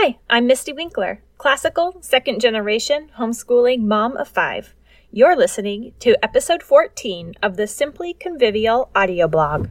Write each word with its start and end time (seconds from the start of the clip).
Hi, 0.00 0.16
I'm 0.30 0.48
Mystie 0.48 0.72
Winckler, 0.72 1.18
classical, 1.38 1.96
second 2.02 2.40
generation, 2.40 3.10
homeschooling 3.18 3.80
mom 3.80 4.16
of 4.16 4.28
five. 4.28 4.72
You're 5.10 5.34
listening 5.34 5.92
to 5.98 6.16
episode 6.22 6.62
14 6.62 7.34
of 7.42 7.56
the 7.56 7.66
Simply 7.66 8.14
Convivial 8.14 8.90
audio 8.94 9.26
blog. 9.26 9.70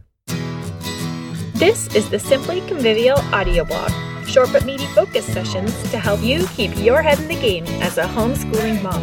This 1.54 1.88
is 1.96 2.10
the 2.10 2.20
Simply 2.20 2.60
Convivial 2.68 3.18
audio 3.34 3.64
blog, 3.64 3.90
short 4.28 4.52
but 4.52 4.66
meaty 4.66 4.86
focus 4.88 5.26
sessions 5.26 5.72
to 5.92 5.98
help 5.98 6.22
you 6.22 6.46
keep 6.48 6.76
your 6.76 7.02
head 7.02 7.20
in 7.20 7.30
the 7.30 7.40
game 7.40 7.64
as 7.82 7.98
a 7.98 8.04
homeschooling 8.04 8.84
mom. 8.84 9.02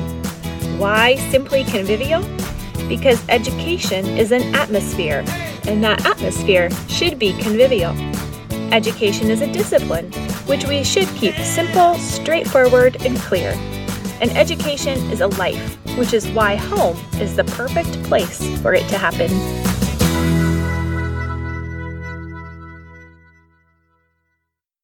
Why 0.78 1.14
Simply 1.30 1.64
Convivial? 1.64 2.20
Because 2.86 3.26
education 3.30 4.04
is 4.04 4.30
an 4.30 4.54
atmosphere, 4.54 5.24
and 5.66 5.82
that 5.84 6.04
atmosphere 6.04 6.68
should 6.90 7.18
be 7.18 7.32
convivial. 7.40 7.94
Education 8.74 9.30
is 9.30 9.40
a 9.40 9.50
discipline, 9.50 10.12
which 10.46 10.66
we 10.66 10.84
should 10.84 11.08
keep 11.08 11.34
simple, 11.36 11.94
straightforward, 11.94 13.04
and 13.04 13.16
clear. 13.18 13.52
And 14.20 14.30
education 14.36 14.98
is 15.10 15.20
a 15.20 15.26
life, 15.26 15.76
which 15.98 16.12
is 16.12 16.28
why 16.30 16.56
home 16.56 16.96
is 17.14 17.36
the 17.36 17.44
perfect 17.44 18.02
place 18.04 18.38
for 18.60 18.74
it 18.74 18.88
to 18.88 18.98
happen. 18.98 19.30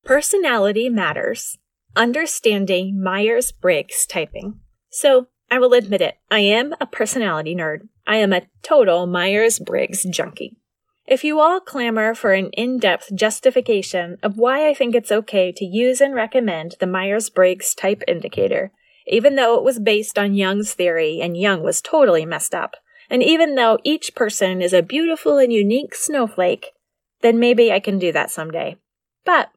Personality 0.05 0.89
matters. 0.89 1.57
Understanding 1.97 3.01
Myers 3.03 3.53
Briggs 3.53 4.07
typing. 4.07 4.61
So, 4.91 5.29
I 5.51 5.59
will 5.59 5.73
admit 5.73 6.01
it, 6.01 6.17
I 6.31 6.41
am 6.41 6.75
a 6.81 6.87
personality 6.87 7.57
nerd. 7.57 7.89
I 8.07 8.17
am 8.17 8.33
a 8.33 8.43
total 8.63 9.07
Myers 9.07 9.59
Briggs 9.59 10.05
junkie. 10.05 10.60
If 11.11 11.25
you 11.25 11.41
all 11.41 11.59
clamor 11.59 12.15
for 12.15 12.35
an 12.35 12.51
in 12.51 12.79
depth 12.79 13.13
justification 13.13 14.19
of 14.23 14.39
why 14.39 14.69
I 14.69 14.75
think 14.75 14.95
it's 14.95 15.11
okay 15.11 15.51
to 15.51 15.65
use 15.65 16.01
and 16.01 16.15
recommend 16.15 16.77
the 16.79 16.87
Myers 16.87 17.29
Briggs 17.29 17.75
type 17.75 18.05
indicator, 18.07 18.71
even 19.09 19.35
though 19.35 19.57
it 19.57 19.65
was 19.65 19.81
based 19.81 20.21
on 20.21 20.37
Jung's 20.37 20.73
theory 20.73 21.21
and 21.21 21.37
Jung 21.37 21.65
was 21.65 21.83
totally 21.83 22.25
messed 22.25 22.55
up, 22.55 22.77
and 23.11 23.25
even 23.25 23.57
though 23.57 23.79
each 23.83 24.15
person 24.15 24.63
is 24.63 24.73
a 24.73 24.85
beautiful 24.85 25.37
and 25.37 25.53
unique 25.53 25.97
snowflake, 25.97 26.69
then 27.23 27.41
maybe 27.41 27.73
I 27.73 27.81
can 27.81 27.99
do 27.99 28.13
that 28.13 28.31
someday. 28.31 28.77
But 29.25 29.51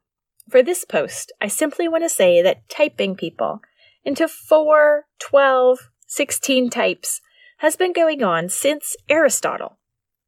for 0.50 0.60
this 0.60 0.84
post, 0.84 1.30
I 1.40 1.46
simply 1.46 1.86
want 1.86 2.02
to 2.02 2.08
say 2.08 2.42
that 2.42 2.68
typing 2.68 3.14
people 3.14 3.60
into 4.04 4.26
4, 4.26 5.04
12, 5.20 5.78
16 6.08 6.70
types 6.70 7.20
has 7.58 7.76
been 7.76 7.92
going 7.92 8.24
on 8.24 8.48
since 8.48 8.96
Aristotle. 9.08 9.78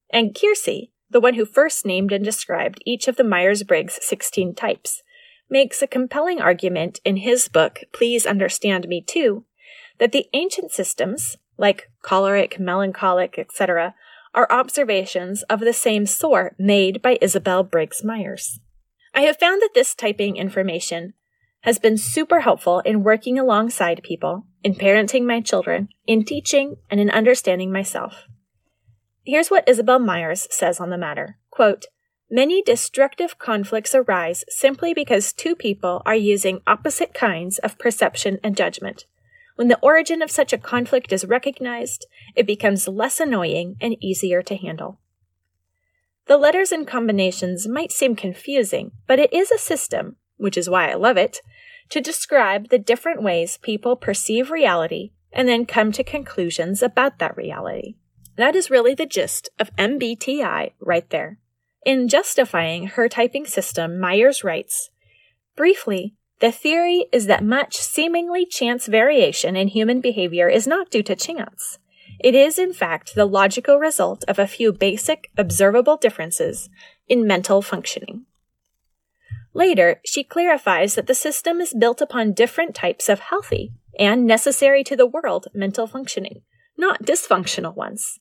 And 0.08 0.32
Keirsey, 0.32 0.90
the 1.10 1.20
one 1.20 1.34
who 1.34 1.44
first 1.44 1.86
named 1.86 2.12
and 2.12 2.24
described 2.24 2.82
each 2.84 3.08
of 3.08 3.16
the 3.16 3.24
Myers 3.24 3.62
Briggs 3.62 3.98
16 4.02 4.54
types, 4.54 5.02
makes 5.48 5.80
a 5.80 5.86
compelling 5.86 6.40
argument 6.40 7.00
in 7.04 7.18
his 7.18 7.48
book, 7.48 7.80
Please 7.92 8.26
Understand 8.26 8.88
Me 8.88 9.04
II, 9.14 9.42
that 9.98 10.12
the 10.12 10.26
ancient 10.32 10.72
systems, 10.72 11.36
like 11.56 11.90
choleric, 12.02 12.58
melancholic, 12.58 13.38
etc., 13.38 13.94
are 14.34 14.50
observations 14.50 15.42
of 15.44 15.60
the 15.60 15.72
same 15.72 16.04
sort 16.04 16.54
made 16.58 17.00
by 17.00 17.18
Isabel 17.22 17.62
Briggs 17.62 18.04
Myers. 18.04 18.60
I 19.14 19.22
have 19.22 19.38
found 19.38 19.62
that 19.62 19.70
this 19.74 19.94
typing 19.94 20.36
information 20.36 21.14
has 21.62 21.78
been 21.78 21.96
super 21.96 22.40
helpful 22.40 22.80
in 22.80 23.02
working 23.02 23.38
alongside 23.38 24.02
people, 24.02 24.46
in 24.62 24.74
parenting 24.74 25.24
my 25.24 25.40
children, 25.40 25.88
in 26.06 26.24
teaching, 26.24 26.76
and 26.90 27.00
in 27.00 27.10
understanding 27.10 27.72
myself. 27.72 28.26
Here's 29.26 29.50
what 29.50 29.68
Isabel 29.68 29.98
Myers 29.98 30.46
says 30.52 30.78
on 30.78 30.90
the 30.90 30.96
matter. 30.96 31.36
Quote, 31.50 31.86
Many 32.30 32.62
destructive 32.62 33.40
conflicts 33.40 33.92
arise 33.92 34.44
simply 34.48 34.94
because 34.94 35.32
two 35.32 35.56
people 35.56 36.00
are 36.06 36.14
using 36.14 36.60
opposite 36.64 37.12
kinds 37.12 37.58
of 37.58 37.76
perception 37.76 38.38
and 38.44 38.56
judgment. 38.56 39.06
When 39.56 39.66
the 39.66 39.80
origin 39.80 40.22
of 40.22 40.30
such 40.30 40.52
a 40.52 40.58
conflict 40.58 41.12
is 41.12 41.24
recognized, 41.24 42.06
it 42.36 42.46
becomes 42.46 42.86
less 42.86 43.18
annoying 43.18 43.76
and 43.80 43.96
easier 44.00 44.42
to 44.42 44.54
handle. 44.54 45.00
The 46.26 46.36
letters 46.36 46.70
and 46.70 46.86
combinations 46.86 47.66
might 47.66 47.90
seem 47.90 48.14
confusing, 48.14 48.92
but 49.08 49.18
it 49.18 49.32
is 49.32 49.50
a 49.50 49.58
system, 49.58 50.16
which 50.36 50.56
is 50.56 50.70
why 50.70 50.90
I 50.90 50.94
love 50.94 51.16
it, 51.16 51.40
to 51.88 52.00
describe 52.00 52.68
the 52.68 52.78
different 52.78 53.22
ways 53.22 53.58
people 53.58 53.96
perceive 53.96 54.52
reality 54.52 55.10
and 55.32 55.48
then 55.48 55.66
come 55.66 55.90
to 55.92 56.04
conclusions 56.04 56.80
about 56.80 57.18
that 57.18 57.36
reality. 57.36 57.96
That 58.36 58.54
is 58.54 58.70
really 58.70 58.94
the 58.94 59.06
gist 59.06 59.48
of 59.58 59.74
MBTI 59.76 60.72
right 60.80 61.08
there. 61.10 61.38
In 61.84 62.08
justifying 62.08 62.88
her 62.88 63.08
typing 63.08 63.46
system, 63.46 63.98
Myers 63.98 64.44
writes 64.44 64.90
Briefly, 65.56 66.14
the 66.40 66.52
theory 66.52 67.06
is 67.12 67.26
that 67.26 67.44
much 67.44 67.76
seemingly 67.76 68.44
chance 68.44 68.86
variation 68.86 69.56
in 69.56 69.68
human 69.68 70.00
behavior 70.02 70.48
is 70.48 70.66
not 70.66 70.90
due 70.90 71.02
to 71.04 71.16
chance. 71.16 71.78
It 72.20 72.34
is, 72.34 72.58
in 72.58 72.72
fact, 72.72 73.14
the 73.14 73.24
logical 73.24 73.78
result 73.78 74.24
of 74.28 74.38
a 74.38 74.46
few 74.46 74.72
basic, 74.72 75.30
observable 75.38 75.96
differences 75.96 76.68
in 77.08 77.26
mental 77.26 77.62
functioning. 77.62 78.26
Later, 79.54 80.00
she 80.04 80.22
clarifies 80.22 80.94
that 80.94 81.06
the 81.06 81.14
system 81.14 81.60
is 81.60 81.72
built 81.72 82.02
upon 82.02 82.34
different 82.34 82.74
types 82.74 83.08
of 83.08 83.20
healthy 83.20 83.72
and 83.98 84.26
necessary 84.26 84.84
to 84.84 84.96
the 84.96 85.06
world 85.06 85.46
mental 85.54 85.86
functioning, 85.86 86.42
not 86.76 87.02
dysfunctional 87.04 87.74
ones. 87.74 88.18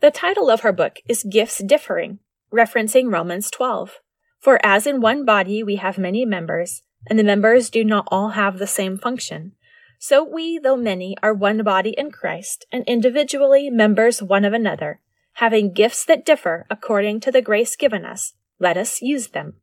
The 0.00 0.10
title 0.10 0.48
of 0.48 0.62
her 0.62 0.72
book 0.72 1.00
is 1.06 1.24
Gifts 1.24 1.62
Differing, 1.62 2.20
referencing 2.50 3.12
Romans 3.12 3.50
12. 3.50 4.00
For 4.38 4.58
as 4.64 4.86
in 4.86 5.02
one 5.02 5.26
body 5.26 5.62
we 5.62 5.76
have 5.76 5.98
many 5.98 6.24
members, 6.24 6.80
and 7.06 7.18
the 7.18 7.22
members 7.22 7.68
do 7.68 7.84
not 7.84 8.08
all 8.10 8.30
have 8.30 8.58
the 8.58 8.66
same 8.66 8.96
function, 8.96 9.52
so 9.98 10.24
we, 10.24 10.58
though 10.58 10.78
many, 10.78 11.18
are 11.22 11.34
one 11.34 11.62
body 11.62 11.90
in 11.90 12.10
Christ, 12.10 12.64
and 12.72 12.82
individually 12.86 13.68
members 13.68 14.22
one 14.22 14.46
of 14.46 14.54
another, 14.54 15.00
having 15.34 15.74
gifts 15.74 16.06
that 16.06 16.24
differ 16.24 16.66
according 16.70 17.20
to 17.20 17.30
the 17.30 17.42
grace 17.42 17.76
given 17.76 18.06
us. 18.06 18.32
Let 18.58 18.78
us 18.78 19.02
use 19.02 19.28
them. 19.28 19.56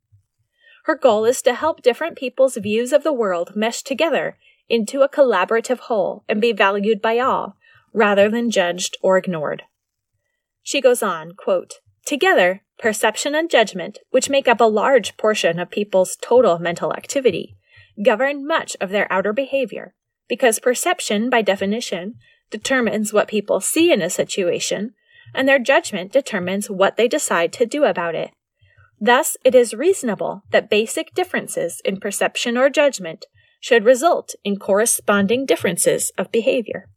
Her 0.83 0.95
goal 0.95 1.25
is 1.25 1.41
to 1.41 1.55
help 1.55 1.81
different 1.81 2.15
people's 2.15 2.57
views 2.57 2.93
of 2.93 3.03
the 3.03 3.11
world 3.11 3.55
mesh 3.55 3.81
together 3.81 4.37
into 4.69 5.01
a 5.01 5.09
collaborative 5.09 5.79
whole 5.79 6.23
and 6.29 6.39
be 6.39 6.51
valued 6.51 7.01
by 7.01 7.17
all, 7.17 7.57
rather 7.91 8.29
than 8.29 8.51
judged 8.51 8.97
or 9.01 9.17
ignored. 9.17 9.63
She 10.67 10.81
goes 10.81 11.01
on, 11.01 11.31
quote, 11.31 11.75
Together, 12.05 12.61
perception 12.77 13.33
and 13.33 13.49
judgment, 13.49 13.99
which 14.09 14.29
make 14.29 14.49
up 14.49 14.59
a 14.59 14.65
large 14.65 15.15
portion 15.15 15.59
of 15.59 15.71
people's 15.71 16.17
total 16.21 16.59
mental 16.59 16.91
activity, 16.91 17.55
govern 18.03 18.45
much 18.45 18.75
of 18.81 18.89
their 18.89 19.09
outer 19.09 19.31
behavior, 19.31 19.93
because 20.27 20.59
perception, 20.59 21.29
by 21.29 21.41
definition, 21.41 22.15
determines 22.49 23.13
what 23.13 23.29
people 23.29 23.61
see 23.61 23.93
in 23.93 24.01
a 24.01 24.09
situation, 24.09 24.93
and 25.33 25.47
their 25.47 25.57
judgment 25.57 26.11
determines 26.11 26.69
what 26.69 26.97
they 26.97 27.07
decide 27.07 27.53
to 27.53 27.65
do 27.65 27.85
about 27.85 28.13
it. 28.13 28.31
Thus, 28.99 29.37
it 29.45 29.55
is 29.55 29.73
reasonable 29.73 30.43
that 30.51 30.69
basic 30.69 31.13
differences 31.15 31.81
in 31.85 32.01
perception 32.01 32.57
or 32.57 32.69
judgment 32.69 33.25
should 33.61 33.85
result 33.85 34.35
in 34.43 34.59
corresponding 34.59 35.45
differences 35.45 36.11
of 36.17 36.29
behavior. 36.29 36.89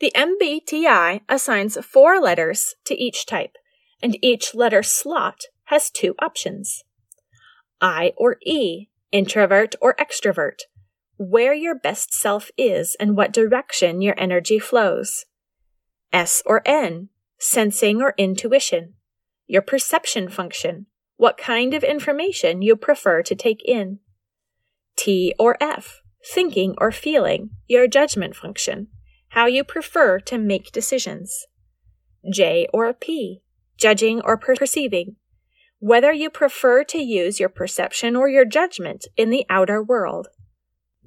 The 0.00 0.12
MBTI 0.14 1.22
assigns 1.28 1.76
four 1.84 2.20
letters 2.20 2.76
to 2.84 2.94
each 2.94 3.26
type, 3.26 3.56
and 4.00 4.16
each 4.22 4.54
letter 4.54 4.82
slot 4.82 5.46
has 5.64 5.90
two 5.90 6.14
options. 6.20 6.84
I 7.80 8.12
or 8.16 8.36
E, 8.46 8.86
introvert 9.10 9.74
or 9.80 9.96
extrovert, 9.96 10.60
where 11.16 11.52
your 11.52 11.74
best 11.74 12.14
self 12.14 12.52
is 12.56 12.96
and 13.00 13.16
what 13.16 13.32
direction 13.32 14.00
your 14.00 14.14
energy 14.16 14.60
flows. 14.60 15.24
S 16.12 16.44
or 16.46 16.62
N, 16.64 17.08
sensing 17.40 18.00
or 18.00 18.14
intuition, 18.16 18.94
your 19.48 19.62
perception 19.62 20.28
function, 20.28 20.86
what 21.16 21.36
kind 21.36 21.74
of 21.74 21.82
information 21.82 22.62
you 22.62 22.76
prefer 22.76 23.20
to 23.24 23.34
take 23.34 23.64
in. 23.64 23.98
T 24.96 25.34
or 25.40 25.56
F, 25.60 26.02
thinking 26.24 26.76
or 26.78 26.92
feeling, 26.92 27.50
your 27.66 27.88
judgment 27.88 28.36
function 28.36 28.88
how 29.38 29.46
you 29.46 29.62
prefer 29.62 30.18
to 30.18 30.36
make 30.36 30.72
decisions. 30.72 31.46
J 32.28 32.66
or 32.72 32.92
P, 32.92 33.40
judging 33.76 34.20
or 34.22 34.36
perceiving, 34.36 35.14
whether 35.78 36.12
you 36.12 36.28
prefer 36.28 36.82
to 36.82 36.98
use 36.98 37.38
your 37.38 37.48
perception 37.48 38.16
or 38.16 38.28
your 38.28 38.44
judgment 38.44 39.06
in 39.16 39.30
the 39.30 39.46
outer 39.48 39.80
world. 39.80 40.26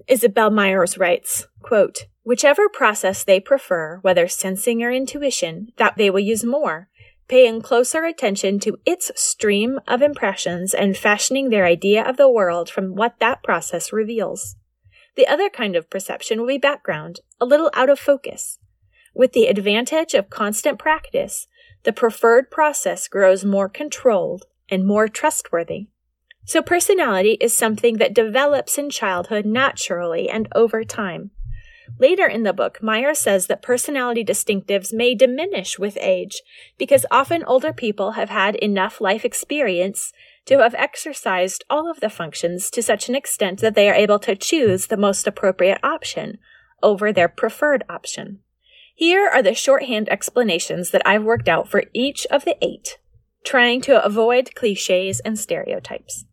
Isabel 0.07 0.49
Myers 0.49 0.97
writes, 0.97 1.47
quote, 1.61 2.05
Whichever 2.23 2.69
process 2.69 3.25
they 3.25 3.41
prefer, 3.41 3.99
whether 4.01 4.29
sensing 4.29 4.81
or 4.81 4.91
intuition, 4.91 5.73
that 5.75 5.97
they 5.97 6.09
will 6.09 6.21
use 6.21 6.45
more, 6.45 6.87
paying 7.27 7.61
closer 7.61 8.05
attention 8.05 8.61
to 8.61 8.77
its 8.85 9.11
stream 9.13 9.77
of 9.89 10.01
impressions 10.01 10.73
and 10.73 10.95
fashioning 10.95 11.49
their 11.49 11.65
idea 11.65 12.01
of 12.01 12.15
the 12.15 12.29
world 12.29 12.69
from 12.69 12.95
what 12.95 13.19
that 13.19 13.43
process 13.43 13.91
reveals. 13.91 14.55
The 15.15 15.27
other 15.27 15.49
kind 15.49 15.75
of 15.75 15.89
perception 15.89 16.39
will 16.39 16.47
be 16.47 16.57
background, 16.57 17.19
a 17.39 17.45
little 17.45 17.69
out 17.73 17.89
of 17.89 17.99
focus. 17.99 18.59
With 19.13 19.33
the 19.33 19.47
advantage 19.47 20.13
of 20.13 20.29
constant 20.29 20.79
practice, 20.79 21.47
the 21.83 21.91
preferred 21.91 22.49
process 22.49 23.07
grows 23.07 23.43
more 23.43 23.67
controlled 23.67 24.45
and 24.69 24.85
more 24.85 25.07
trustworthy. 25.07 25.87
So, 26.45 26.61
personality 26.61 27.37
is 27.41 27.55
something 27.55 27.97
that 27.97 28.13
develops 28.13 28.77
in 28.77 28.89
childhood 28.89 29.45
naturally 29.45 30.29
and 30.29 30.47
over 30.55 30.83
time. 30.83 31.31
Later 31.99 32.25
in 32.25 32.43
the 32.43 32.53
book, 32.53 32.81
Meyer 32.81 33.13
says 33.13 33.47
that 33.47 33.61
personality 33.61 34.23
distinctives 34.23 34.93
may 34.93 35.13
diminish 35.13 35.77
with 35.77 35.97
age 36.01 36.41
because 36.77 37.05
often 37.11 37.43
older 37.43 37.73
people 37.73 38.11
have 38.11 38.29
had 38.29 38.55
enough 38.55 39.01
life 39.01 39.25
experience 39.25 40.13
to 40.45 40.59
have 40.59 40.75
exercised 40.75 41.63
all 41.69 41.89
of 41.89 41.99
the 41.99 42.09
functions 42.09 42.69
to 42.71 42.81
such 42.81 43.09
an 43.09 43.15
extent 43.15 43.61
that 43.61 43.75
they 43.75 43.89
are 43.89 43.95
able 43.95 44.19
to 44.19 44.35
choose 44.35 44.87
the 44.87 44.97
most 44.97 45.27
appropriate 45.27 45.79
option 45.83 46.39
over 46.81 47.13
their 47.13 47.29
preferred 47.29 47.83
option. 47.89 48.39
Here 48.95 49.27
are 49.27 49.41
the 49.41 49.53
shorthand 49.53 50.09
explanations 50.09 50.91
that 50.91 51.01
I've 51.05 51.23
worked 51.23 51.47
out 51.47 51.69
for 51.69 51.83
each 51.93 52.25
of 52.27 52.45
the 52.45 52.57
eight, 52.61 52.97
trying 53.45 53.81
to 53.81 54.03
avoid 54.03 54.55
cliches 54.55 55.19
and 55.21 55.37
stereotypes. 55.37 56.25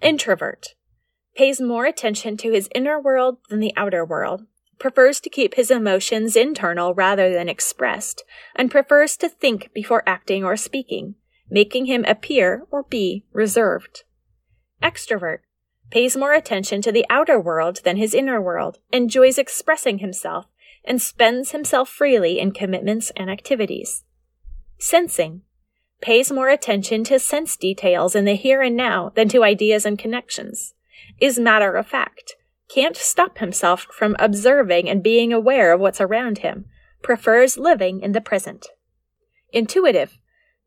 Introvert 0.00 0.74
pays 1.34 1.60
more 1.60 1.86
attention 1.86 2.36
to 2.38 2.52
his 2.52 2.68
inner 2.74 3.00
world 3.00 3.38
than 3.48 3.60
the 3.60 3.72
outer 3.76 4.04
world, 4.04 4.46
prefers 4.78 5.20
to 5.20 5.30
keep 5.30 5.54
his 5.54 5.70
emotions 5.70 6.36
internal 6.36 6.94
rather 6.94 7.32
than 7.32 7.48
expressed, 7.48 8.22
and 8.54 8.70
prefers 8.70 9.16
to 9.16 9.28
think 9.28 9.70
before 9.74 10.02
acting 10.06 10.44
or 10.44 10.56
speaking, 10.56 11.14
making 11.54 11.86
him 11.86 12.04
appear 12.08 12.66
or 12.72 12.82
be 12.82 13.24
reserved. 13.32 14.02
Extrovert 14.82 15.38
pays 15.88 16.16
more 16.16 16.32
attention 16.32 16.82
to 16.82 16.90
the 16.90 17.06
outer 17.08 17.38
world 17.38 17.80
than 17.84 17.96
his 17.96 18.12
inner 18.12 18.42
world, 18.42 18.80
enjoys 18.92 19.38
expressing 19.38 19.98
himself, 19.98 20.46
and 20.84 21.00
spends 21.00 21.52
himself 21.52 21.88
freely 21.88 22.40
in 22.40 22.50
commitments 22.50 23.12
and 23.16 23.30
activities. 23.30 24.02
Sensing 24.80 25.42
pays 26.00 26.32
more 26.32 26.48
attention 26.48 27.04
to 27.04 27.20
sense 27.20 27.56
details 27.56 28.16
in 28.16 28.24
the 28.24 28.34
here 28.34 28.60
and 28.60 28.76
now 28.76 29.12
than 29.14 29.28
to 29.28 29.44
ideas 29.44 29.86
and 29.86 29.96
connections 29.96 30.74
is 31.20 31.38
matter 31.38 31.74
of 31.74 31.86
fact, 31.86 32.34
can't 32.68 32.96
stop 32.96 33.38
himself 33.38 33.86
from 33.92 34.16
observing 34.18 34.90
and 34.90 35.04
being 35.04 35.32
aware 35.32 35.72
of 35.72 35.78
what's 35.78 36.00
around 36.00 36.38
him, 36.38 36.64
prefers 37.00 37.56
living 37.56 38.00
in 38.00 38.10
the 38.10 38.20
present. 38.20 38.66
Intuitive, 39.52 40.18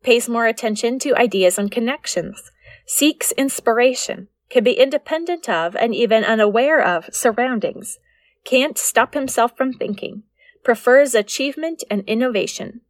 pays 0.02 0.28
more 0.28 0.46
attention 0.46 0.98
to 1.00 1.16
ideas 1.16 1.58
and 1.58 1.70
connections, 1.70 2.50
seeks 2.86 3.32
inspiration, 3.32 4.28
can 4.50 4.64
be 4.64 4.72
independent 4.72 5.48
of 5.48 5.76
and 5.76 5.94
even 5.94 6.24
unaware 6.24 6.80
of 6.82 7.12
surroundings, 7.12 7.98
can't 8.44 8.78
stop 8.78 9.14
himself 9.14 9.56
from 9.56 9.72
thinking, 9.72 10.22
prefers 10.64 11.14
achievement 11.14 11.82
and 11.90 12.02
innovation. 12.06 12.80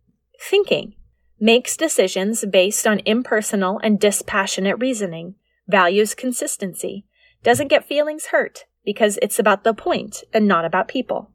Thinking, 0.40 0.94
makes 1.40 1.76
decisions 1.76 2.44
based 2.50 2.86
on 2.86 3.00
impersonal 3.04 3.80
and 3.82 3.98
dispassionate 3.98 4.78
reasoning, 4.78 5.34
values 5.66 6.14
consistency, 6.14 7.04
doesn't 7.42 7.68
get 7.68 7.86
feelings 7.86 8.26
hurt 8.26 8.64
because 8.84 9.18
it's 9.22 9.38
about 9.38 9.64
the 9.64 9.74
point 9.74 10.24
and 10.32 10.46
not 10.48 10.64
about 10.64 10.88
people. 10.88 11.30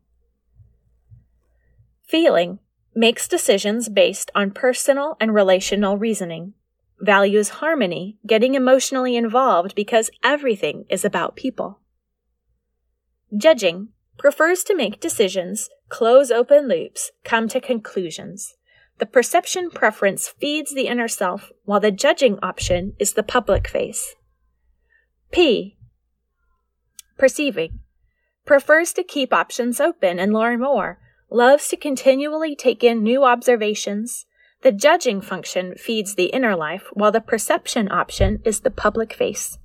Feeling 2.05 2.59
makes 2.95 3.27
decisions 3.27 3.89
based 3.89 4.31
on 4.35 4.51
personal 4.51 5.17
and 5.19 5.33
relational 5.33 5.97
reasoning, 5.97 6.53
values 6.99 7.49
harmony, 7.49 8.17
getting 8.25 8.55
emotionally 8.55 9.15
involved 9.15 9.75
because 9.75 10.11
everything 10.23 10.85
is 10.89 11.03
about 11.03 11.35
people. 11.35 11.79
Judging 13.35 13.89
prefers 14.17 14.63
to 14.63 14.75
make 14.75 14.99
decisions, 14.99 15.69
close 15.89 16.31
open 16.31 16.67
loops, 16.67 17.11
come 17.23 17.47
to 17.47 17.59
conclusions. 17.59 18.55
The 18.99 19.05
perception 19.05 19.71
preference 19.71 20.27
feeds 20.27 20.73
the 20.73 20.87
inner 20.87 21.07
self, 21.07 21.51
while 21.65 21.79
the 21.79 21.91
judging 21.91 22.37
option 22.43 22.93
is 22.99 23.13
the 23.13 23.23
public 23.23 23.67
face. 23.67 24.15
P 25.31 25.77
perceiving, 27.17 27.79
prefers 28.45 28.93
to 28.93 29.03
keep 29.03 29.33
options 29.33 29.79
open 29.79 30.19
and 30.19 30.33
learn 30.33 30.59
more, 30.59 30.99
loves 31.33 31.68
to 31.69 31.77
continually 31.77 32.56
take 32.56 32.83
in 32.83 33.03
new 33.03 33.24
observations. 33.24 34.25
The 34.62 34.71
judging 34.71 35.19
function 35.19 35.75
feeds 35.75 36.15
the 36.15 36.27
inner 36.27 36.56
life, 36.56 36.89
while 36.94 37.12
the 37.12 37.21
perception 37.21 37.91
option 37.91 38.41
is 38.45 38.62
the 38.62 38.71
public 38.71 39.13
face. 39.13 39.57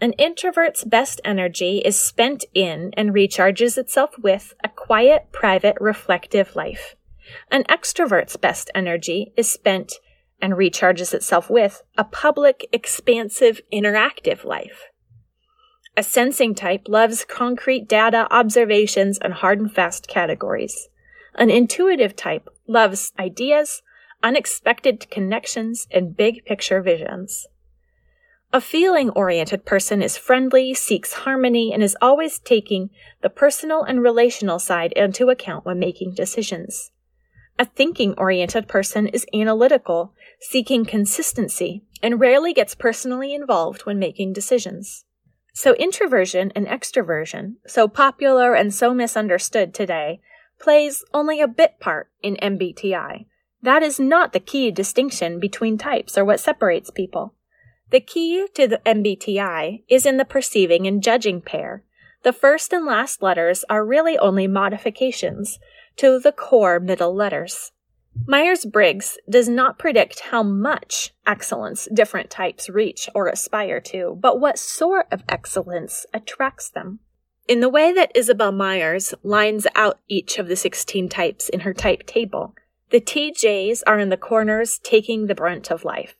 An 0.00 0.12
introvert's 0.12 0.84
best 0.84 1.20
energy 1.24 1.78
is 1.84 2.00
spent 2.00 2.44
in 2.54 2.92
and 2.96 3.10
recharges 3.10 3.76
itself 3.76 4.16
with 4.18 4.54
a 4.62 4.68
quiet, 4.68 5.26
private, 5.32 5.76
reflective 5.80 6.54
life. 6.54 6.94
An 7.50 7.64
extrovert's 7.64 8.36
best 8.36 8.70
energy 8.74 9.32
is 9.36 9.50
spent 9.50 9.94
and 10.40 10.52
recharges 10.52 11.12
itself 11.14 11.50
with 11.50 11.82
a 11.96 12.04
public, 12.04 12.68
expansive, 12.72 13.60
interactive 13.72 14.44
life. 14.44 14.86
A 15.98 16.02
sensing 16.04 16.54
type 16.54 16.82
loves 16.86 17.24
concrete 17.24 17.88
data, 17.88 18.28
observations, 18.30 19.18
and 19.18 19.34
hard 19.34 19.58
and 19.58 19.74
fast 19.74 20.06
categories. 20.06 20.88
An 21.34 21.50
intuitive 21.50 22.14
type 22.14 22.48
loves 22.68 23.12
ideas, 23.18 23.82
unexpected 24.22 25.10
connections, 25.10 25.88
and 25.90 26.16
big 26.16 26.44
picture 26.44 26.80
visions. 26.82 27.48
A 28.52 28.60
feeling 28.60 29.10
oriented 29.10 29.64
person 29.64 30.00
is 30.00 30.16
friendly, 30.16 30.72
seeks 30.72 31.14
harmony, 31.14 31.72
and 31.72 31.82
is 31.82 31.96
always 32.00 32.38
taking 32.38 32.90
the 33.22 33.28
personal 33.28 33.82
and 33.82 34.00
relational 34.00 34.60
side 34.60 34.92
into 34.92 35.30
account 35.30 35.66
when 35.66 35.80
making 35.80 36.14
decisions. 36.14 36.92
A 37.58 37.64
thinking 37.64 38.14
oriented 38.16 38.68
person 38.68 39.08
is 39.08 39.26
analytical, 39.34 40.14
seeking 40.38 40.84
consistency, 40.84 41.82
and 42.00 42.20
rarely 42.20 42.52
gets 42.52 42.76
personally 42.76 43.34
involved 43.34 43.84
when 43.84 43.98
making 43.98 44.32
decisions. 44.32 45.04
So, 45.58 45.74
introversion 45.74 46.52
and 46.54 46.68
extroversion, 46.68 47.56
so 47.66 47.88
popular 47.88 48.54
and 48.54 48.72
so 48.72 48.94
misunderstood 48.94 49.74
today, 49.74 50.20
plays 50.60 51.04
only 51.12 51.40
a 51.40 51.48
bit 51.48 51.80
part 51.80 52.08
in 52.22 52.36
MBTI. 52.36 53.26
That 53.60 53.82
is 53.82 53.98
not 53.98 54.32
the 54.32 54.38
key 54.38 54.70
distinction 54.70 55.40
between 55.40 55.76
types 55.76 56.16
or 56.16 56.24
what 56.24 56.38
separates 56.38 56.92
people. 56.92 57.34
The 57.90 57.98
key 57.98 58.46
to 58.54 58.68
the 58.68 58.80
MBTI 58.86 59.82
is 59.88 60.06
in 60.06 60.16
the 60.16 60.24
perceiving 60.24 60.86
and 60.86 61.02
judging 61.02 61.40
pair. 61.40 61.82
The 62.22 62.32
first 62.32 62.72
and 62.72 62.86
last 62.86 63.20
letters 63.20 63.64
are 63.68 63.84
really 63.84 64.16
only 64.16 64.46
modifications 64.46 65.58
to 65.96 66.20
the 66.20 66.30
core 66.30 66.78
middle 66.78 67.12
letters. 67.12 67.72
Myers 68.26 68.64
Briggs 68.64 69.18
does 69.28 69.48
not 69.48 69.78
predict 69.78 70.20
how 70.20 70.42
much 70.42 71.12
excellence 71.26 71.88
different 71.92 72.30
types 72.30 72.68
reach 72.68 73.08
or 73.14 73.28
aspire 73.28 73.80
to, 73.80 74.16
but 74.20 74.40
what 74.40 74.58
sort 74.58 75.06
of 75.10 75.22
excellence 75.28 76.04
attracts 76.12 76.68
them. 76.68 77.00
In 77.46 77.60
the 77.60 77.70
way 77.70 77.92
that 77.92 78.12
Isabel 78.14 78.52
Myers 78.52 79.14
lines 79.22 79.66
out 79.74 80.00
each 80.08 80.38
of 80.38 80.48
the 80.48 80.56
16 80.56 81.08
types 81.08 81.48
in 81.48 81.60
her 81.60 81.72
type 81.72 82.04
table, 82.06 82.54
the 82.90 83.00
TJs 83.00 83.82
are 83.86 83.98
in 83.98 84.10
the 84.10 84.16
corners 84.16 84.78
taking 84.82 85.26
the 85.26 85.34
brunt 85.34 85.70
of 85.70 85.84
life. 85.84 86.14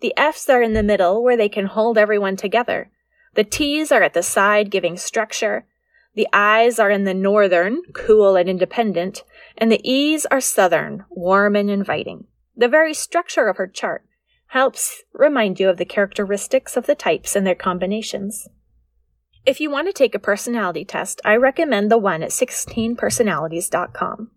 The 0.00 0.12
Fs 0.16 0.48
are 0.48 0.62
in 0.62 0.72
the 0.72 0.82
middle 0.82 1.22
where 1.22 1.36
they 1.36 1.48
can 1.48 1.66
hold 1.66 1.96
everyone 1.96 2.36
together. 2.36 2.90
The 3.34 3.44
Ts 3.44 3.90
are 3.90 4.02
at 4.02 4.14
the 4.14 4.22
side 4.22 4.70
giving 4.70 4.96
structure. 4.96 5.66
The 6.14 6.28
I's 6.32 6.78
are 6.78 6.90
in 6.90 7.04
the 7.04 7.14
northern, 7.14 7.82
cool 7.92 8.36
and 8.36 8.48
independent, 8.48 9.24
and 9.58 9.70
the 9.70 9.80
E's 9.88 10.24
are 10.26 10.40
southern, 10.40 11.04
warm 11.10 11.56
and 11.56 11.68
inviting. 11.68 12.26
The 12.56 12.68
very 12.68 12.94
structure 12.94 13.48
of 13.48 13.56
her 13.56 13.66
chart 13.66 14.04
helps 14.48 15.02
remind 15.12 15.58
you 15.58 15.68
of 15.68 15.76
the 15.76 15.84
characteristics 15.84 16.76
of 16.76 16.86
the 16.86 16.94
types 16.94 17.34
and 17.34 17.44
their 17.44 17.56
combinations. 17.56 18.48
If 19.44 19.60
you 19.60 19.70
want 19.70 19.88
to 19.88 19.92
take 19.92 20.14
a 20.14 20.20
personality 20.20 20.84
test, 20.84 21.20
I 21.24 21.34
recommend 21.36 21.90
the 21.90 21.98
one 21.98 22.22
at 22.22 22.30
16personalities.com. 22.30 24.30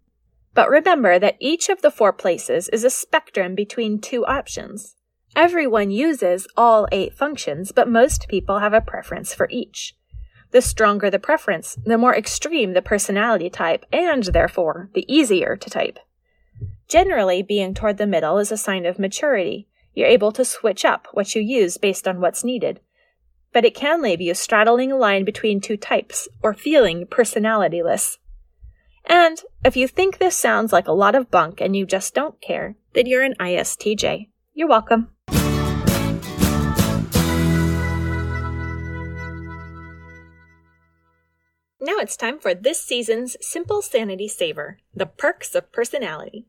But 0.53 0.69
remember 0.69 1.19
that 1.19 1.37
each 1.39 1.69
of 1.69 1.83
the 1.83 1.91
four 1.91 2.11
places 2.11 2.67
is 2.69 2.83
a 2.83 2.89
spectrum 2.89 3.53
between 3.53 4.01
two 4.01 4.25
options. 4.25 4.95
Everyone 5.35 5.91
uses 5.91 6.47
all 6.57 6.87
eight 6.91 7.13
functions, 7.13 7.71
but 7.71 7.87
most 7.87 8.27
people 8.27 8.57
have 8.57 8.73
a 8.73 8.81
preference 8.81 9.35
for 9.35 9.47
each. 9.51 9.93
The 10.51 10.61
stronger 10.61 11.09
the 11.09 11.19
preference, 11.19 11.77
the 11.85 11.97
more 11.97 12.15
extreme 12.15 12.73
the 12.73 12.81
personality 12.81 13.49
type, 13.49 13.85
and 13.91 14.23
therefore 14.23 14.89
the 14.93 15.05
easier 15.13 15.55
to 15.55 15.69
type. 15.69 15.99
Generally, 16.87 17.43
being 17.43 17.73
toward 17.73 17.97
the 17.97 18.07
middle 18.07 18.37
is 18.37 18.51
a 18.51 18.57
sign 18.57 18.85
of 18.85 18.97
maturity. 18.97 19.67
You're 19.93 20.07
able 20.07 20.31
to 20.31 20.45
switch 20.45 20.85
up 20.85 21.07
what 21.11 21.35
you 21.35 21.41
use 21.41 21.77
based 21.77 22.07
on 22.07 22.21
what's 22.21 22.43
needed. 22.43 22.79
But 23.51 23.65
it 23.65 23.75
can 23.75 24.01
leave 24.01 24.21
you 24.21 24.33
straddling 24.33 24.91
a 24.91 24.97
line 24.97 25.25
between 25.25 25.59
two 25.59 25.77
types 25.77 26.27
or 26.41 26.53
feeling 26.53 27.05
personalityless. 27.07 28.17
And 29.05 29.41
if 29.65 29.75
you 29.75 29.87
think 29.87 30.17
this 30.17 30.35
sounds 30.35 30.71
like 30.71 30.87
a 30.87 30.93
lot 30.93 31.15
of 31.15 31.31
bunk 31.31 31.61
and 31.61 31.75
you 31.75 31.85
just 31.85 32.13
don't 32.13 32.39
care, 32.41 32.75
then 32.93 33.05
you're 33.05 33.23
an 33.23 33.35
ISTJ. 33.39 34.29
You're 34.53 34.67
welcome. 34.67 35.09
Now 41.87 41.99
it's 41.99 42.17
time 42.17 42.37
for 42.37 42.53
this 42.53 42.81
season's 42.81 43.37
Simple 43.39 43.81
Sanity 43.81 44.27
Saver 44.27 44.77
The 44.93 45.05
Perks 45.05 45.55
of 45.55 45.71
Personality. 45.71 46.45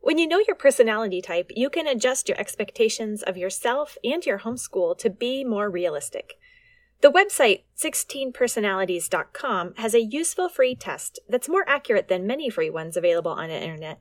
When 0.00 0.18
you 0.18 0.26
know 0.26 0.42
your 0.44 0.56
personality 0.56 1.22
type, 1.22 1.52
you 1.54 1.70
can 1.70 1.86
adjust 1.86 2.28
your 2.28 2.36
expectations 2.40 3.22
of 3.22 3.36
yourself 3.36 3.96
and 4.02 4.26
your 4.26 4.40
homeschool 4.40 4.98
to 4.98 5.08
be 5.08 5.44
more 5.44 5.70
realistic. 5.70 6.40
The 7.02 7.12
website 7.12 7.62
16personalities.com 7.78 9.74
has 9.76 9.94
a 9.94 10.02
useful 10.02 10.48
free 10.48 10.74
test 10.74 11.20
that's 11.28 11.48
more 11.48 11.64
accurate 11.68 12.08
than 12.08 12.26
many 12.26 12.50
free 12.50 12.68
ones 12.68 12.96
available 12.96 13.30
on 13.30 13.48
the 13.48 13.62
internet. 13.62 14.00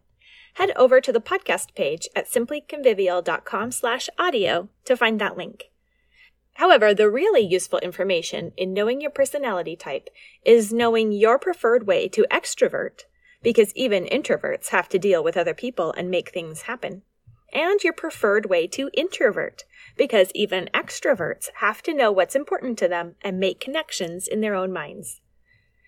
Head 0.55 0.71
over 0.75 0.99
to 1.01 1.11
the 1.11 1.21
podcast 1.21 1.75
page 1.75 2.09
at 2.15 2.27
simplyconvivial.com 2.27 3.71
slash 3.71 4.09
audio 4.17 4.69
to 4.85 4.97
find 4.97 5.21
that 5.21 5.37
link. 5.37 5.65
However, 6.59 6.93
the 6.93 7.09
really 7.09 7.39
useful 7.39 7.79
information 7.79 8.51
in 8.57 8.73
knowing 8.73 8.99
your 8.99 9.11
personality 9.11 9.77
type 9.77 10.09
is 10.43 10.73
knowing 10.73 11.13
your 11.13 11.39
preferred 11.39 11.87
way 11.87 12.09
to 12.09 12.27
extrovert, 12.29 13.05
because 13.41 13.71
even 13.75 14.03
introverts 14.03 14.67
have 14.67 14.89
to 14.89 14.99
deal 14.99 15.23
with 15.23 15.37
other 15.37 15.53
people 15.53 15.93
and 15.93 16.11
make 16.11 16.31
things 16.31 16.63
happen, 16.63 17.03
and 17.53 17.81
your 17.81 17.93
preferred 17.93 18.47
way 18.47 18.67
to 18.67 18.89
introvert, 18.93 19.63
because 19.95 20.33
even 20.35 20.69
extroverts 20.73 21.47
have 21.61 21.81
to 21.83 21.93
know 21.93 22.11
what's 22.11 22.35
important 22.35 22.77
to 22.79 22.89
them 22.89 23.15
and 23.21 23.39
make 23.39 23.61
connections 23.61 24.27
in 24.27 24.41
their 24.41 24.53
own 24.53 24.73
minds. 24.73 25.21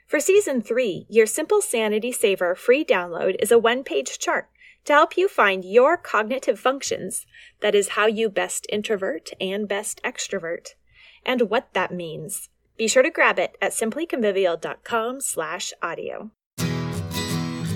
For 0.08 0.22
season 0.22 0.62
three, 0.62 1.06
your 1.10 1.26
Simple 1.26 1.62
Sanity 1.62 2.14
Saver 2.14 2.56
free 2.56 2.86
download 2.86 3.36
is 3.42 3.52
a 3.52 3.60
one 3.60 3.84
page 3.84 4.20
chart 4.20 4.48
to 4.86 4.94
help 4.94 5.18
you 5.18 5.28
find 5.28 5.64
your 5.64 5.98
cognitive 5.98 6.60
functions, 6.60 7.26
that 7.62 7.76
is 7.76 7.90
how 7.90 8.08
you 8.08 8.30
best 8.30 8.66
introvert 8.70 9.30
and 9.40 9.68
best 9.68 10.02
extrovert, 10.04 10.70
and 11.26 11.50
what 11.50 11.74
that 11.74 11.94
means. 11.94 12.50
Be 12.78 12.88
sure 12.88 13.04
to 13.04 13.12
grab 13.12 13.38
it 13.38 13.58
at 13.62 13.74
simplyconvivial.com 13.74 15.22
slash 15.22 15.74
audio. 15.82 16.32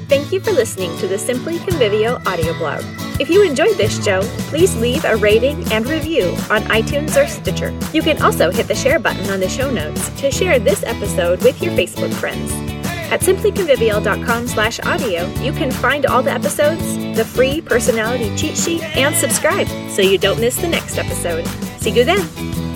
Thank 0.07 0.31
you 0.31 0.39
for 0.39 0.51
listening 0.51 0.95
to 1.00 1.07
the 1.07 1.17
Simply 1.17 1.57
Convivial 1.59 2.21
audio 2.27 2.55
blog. 2.59 2.83
If 3.19 3.29
you 3.29 3.43
enjoyed 3.43 3.75
this 3.75 4.03
show, 4.03 4.21
please 4.50 4.75
leave 4.75 5.03
a 5.03 5.15
rating 5.15 5.71
and 5.71 5.88
review 5.88 6.25
on 6.50 6.62
iTunes 6.63 7.19
or 7.19 7.27
Stitcher. 7.27 7.77
You 7.91 8.03
can 8.03 8.21
also 8.21 8.51
hit 8.51 8.67
the 8.67 8.75
share 8.75 9.00
button 9.00 9.29
on 9.31 9.39
the 9.39 9.50
show 9.50 9.71
notes 9.71 10.09
to 10.21 10.29
share 10.29 10.59
this 10.59 10.83
episode 10.83 11.43
with 11.43 11.59
your 11.62 11.74
Facebook 11.74 12.13
friends. 12.13 12.64
At 13.12 13.21
simplyconvivial.com 13.21 14.47
slash 14.47 14.79
audio, 14.81 15.25
you 15.41 15.51
can 15.51 15.71
find 15.71 16.05
all 16.05 16.24
the 16.24 16.31
episodes, 16.31 16.97
the 17.17 17.24
free 17.24 17.62
personality 17.62 18.35
cheat 18.35 18.57
sheet, 18.57 18.83
and 18.95 19.15
subscribe 19.15 19.67
so 19.89 20.01
you 20.01 20.17
don't 20.17 20.39
miss 20.39 20.57
the 20.57 20.67
next 20.67 20.97
episode. 20.97 21.47
See 21.79 21.91
you 21.91 22.03
then. 22.03 22.27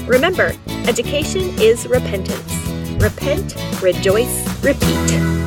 Remember, 0.06 0.54
education 0.88 1.42
is 1.60 1.88
repentance. 1.88 2.54
Repent, 3.02 3.56
rejoice, 3.82 4.64
repeat. 4.64 5.39